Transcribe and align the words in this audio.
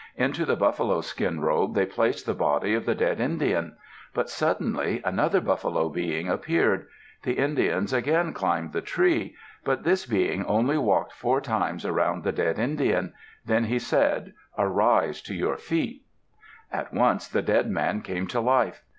Into 0.17 0.45
the 0.47 0.55
buffalo 0.55 1.01
skin 1.01 1.41
robe 1.41 1.75
they 1.75 1.85
placed 1.85 2.25
the 2.25 2.33
body 2.33 2.73
of 2.73 2.87
the 2.87 2.95
dead 2.95 3.19
Indian. 3.19 3.77
But 4.15 4.31
suddenly 4.31 4.99
another 5.05 5.39
Buffalo 5.39 5.89
Being 5.89 6.27
appeared. 6.27 6.87
The 7.21 7.33
Indians 7.33 7.93
again 7.93 8.33
climbed 8.33 8.73
the 8.73 8.81
tree. 8.81 9.35
But 9.63 9.83
this 9.83 10.07
Being 10.07 10.43
only 10.45 10.79
walked 10.79 11.13
four 11.13 11.39
times 11.39 11.85
around 11.85 12.23
the 12.23 12.31
dead 12.31 12.57
Indian. 12.57 13.13
Then 13.45 13.65
he 13.65 13.77
said, 13.77 14.33
"Arise 14.57 15.21
to 15.21 15.35
your 15.35 15.57
feet." 15.57 16.03
At 16.71 16.91
once 16.91 17.27
the 17.27 17.43
dead 17.43 17.69
man 17.69 18.01
came 18.01 18.25
to 18.29 18.39
life. 18.41 18.81